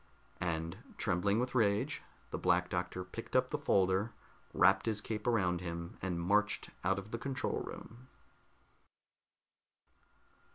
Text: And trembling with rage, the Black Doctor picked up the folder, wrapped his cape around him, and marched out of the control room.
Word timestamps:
And 0.39 0.79
trembling 0.97 1.39
with 1.39 1.53
rage, 1.53 2.01
the 2.31 2.39
Black 2.39 2.71
Doctor 2.71 3.03
picked 3.03 3.35
up 3.35 3.51
the 3.51 3.57
folder, 3.59 4.13
wrapped 4.51 4.87
his 4.87 4.99
cape 4.99 5.27
around 5.27 5.61
him, 5.61 5.95
and 6.01 6.19
marched 6.19 6.71
out 6.83 6.97
of 6.97 7.11
the 7.11 7.19
control 7.19 7.59
room. 7.59 8.07